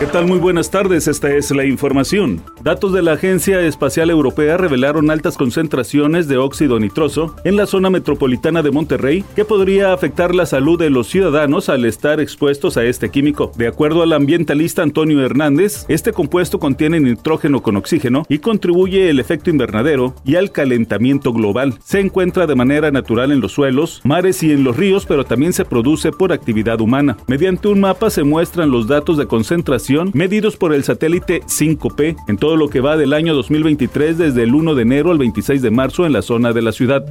[0.00, 0.26] ¿Qué tal?
[0.26, 2.42] Muy buenas tardes, esta es la información.
[2.64, 7.90] Datos de la Agencia Espacial Europea revelaron altas concentraciones de óxido nitroso en la zona
[7.90, 12.84] metropolitana de Monterrey que podría afectar la salud de los ciudadanos al estar expuestos a
[12.84, 13.52] este químico.
[13.56, 19.20] De acuerdo al ambientalista Antonio Hernández, este compuesto contiene nitrógeno con oxígeno y contribuye al
[19.20, 21.78] efecto invernadero y al calentamiento global.
[21.84, 25.52] Se encuentra de manera natural en los suelos, mares y en los ríos, pero también
[25.52, 27.16] se produce por actividad humana.
[27.28, 32.36] Mediante un mapa se muestran los datos de concentración medidos por el satélite 5P en
[32.38, 35.70] todo lo que va del año 2023 desde el 1 de enero al 26 de
[35.70, 37.04] marzo en la zona de la ciudad.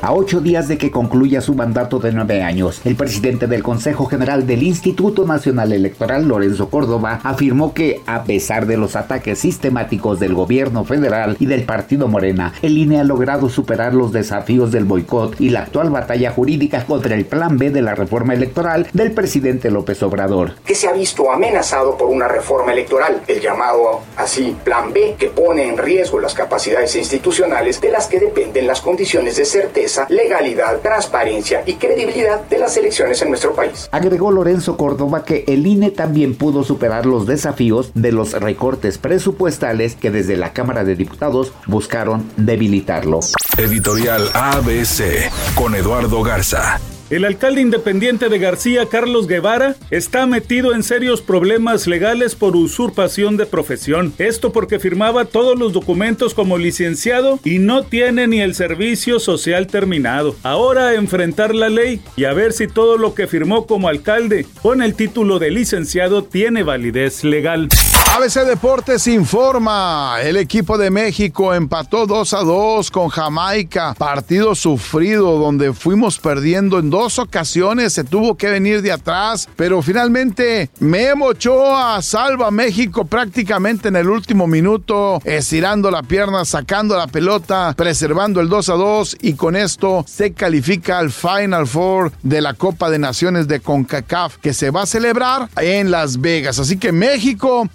[0.00, 4.06] A ocho días de que concluya su mandato de nueve años, el presidente del Consejo
[4.06, 10.20] General del Instituto Nacional Electoral, Lorenzo Córdoba, afirmó que, a pesar de los ataques sistemáticos
[10.20, 14.84] del gobierno federal y del partido Morena, el INE ha logrado superar los desafíos del
[14.84, 19.10] boicot y la actual batalla jurídica contra el plan B de la reforma electoral del
[19.10, 20.54] presidente López Obrador.
[20.64, 25.26] Que se ha visto amenazado por una reforma electoral, el llamado así plan B, que
[25.26, 30.80] pone en riesgo las capacidades institucionales de las que dependen las condiciones de certeza legalidad,
[30.80, 33.88] transparencia y credibilidad de las elecciones en nuestro país.
[33.92, 39.94] Agregó Lorenzo Córdoba que el INE también pudo superar los desafíos de los recortes presupuestales
[39.94, 43.20] que desde la Cámara de Diputados buscaron debilitarlo.
[43.56, 46.80] Editorial ABC con Eduardo Garza.
[47.10, 53.38] El alcalde independiente de García, Carlos Guevara, está metido en serios problemas legales por usurpación
[53.38, 54.12] de profesión.
[54.18, 59.68] Esto porque firmaba todos los documentos como licenciado y no tiene ni el servicio social
[59.68, 60.36] terminado.
[60.42, 64.82] Ahora enfrentar la ley y a ver si todo lo que firmó como alcalde con
[64.82, 67.70] el título de licenciado tiene validez legal.
[68.18, 75.38] ABC Deportes informa, el equipo de México empató 2 a 2 con Jamaica, partido sufrido
[75.38, 81.26] donde fuimos perdiendo en dos ocasiones, se tuvo que venir de atrás, pero finalmente Memo
[81.26, 87.72] Ochoa salva a México prácticamente en el último minuto, estirando la pierna, sacando la pelota,
[87.76, 92.54] preservando el 2 a 2 y con esto se califica al Final Four de la
[92.54, 96.58] Copa de Naciones de CONCACAF que se va a celebrar en Las Vegas.
[96.58, 97.68] Así que México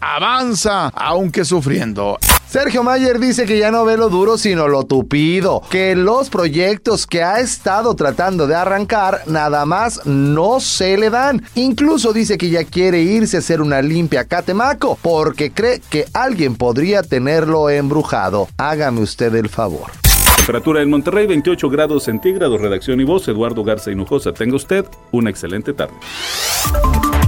[0.96, 2.18] aunque sufriendo.
[2.48, 7.08] Sergio Mayer dice que ya no ve lo duro sino lo tupido, que los proyectos
[7.08, 11.44] que ha estado tratando de arrancar nada más no se le dan.
[11.56, 16.06] Incluso dice que ya quiere irse a hacer una limpia a Catemaco porque cree que
[16.14, 18.48] alguien podría tenerlo embrujado.
[18.58, 19.92] Hágame usted el favor.
[20.38, 22.60] Temperatura en Monterrey 28 grados centígrados.
[22.60, 24.34] Redacción y voz Eduardo Garza Hinojosa.
[24.34, 25.94] Tenga usted una excelente tarde.